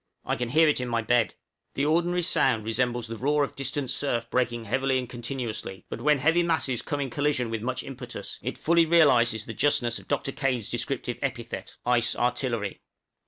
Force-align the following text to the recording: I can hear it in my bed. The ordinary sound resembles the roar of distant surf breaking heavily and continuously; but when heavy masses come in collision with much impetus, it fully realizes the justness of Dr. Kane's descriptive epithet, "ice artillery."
I 0.25 0.35
can 0.35 0.49
hear 0.49 0.67
it 0.67 0.81
in 0.81 0.87
my 0.89 1.03
bed. 1.03 1.35
The 1.75 1.85
ordinary 1.85 2.23
sound 2.23 2.65
resembles 2.65 3.05
the 3.05 3.17
roar 3.19 3.43
of 3.43 3.55
distant 3.55 3.91
surf 3.91 4.27
breaking 4.31 4.65
heavily 4.65 4.97
and 4.97 5.07
continuously; 5.07 5.85
but 5.89 6.01
when 6.01 6.17
heavy 6.17 6.41
masses 6.41 6.81
come 6.81 6.99
in 6.99 7.11
collision 7.11 7.51
with 7.51 7.61
much 7.61 7.83
impetus, 7.83 8.39
it 8.41 8.57
fully 8.57 8.87
realizes 8.87 9.45
the 9.45 9.53
justness 9.53 9.99
of 9.99 10.07
Dr. 10.07 10.31
Kane's 10.31 10.71
descriptive 10.71 11.19
epithet, 11.21 11.77
"ice 11.85 12.15
artillery." 12.15 12.81